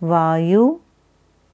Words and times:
Vayu 0.00 0.80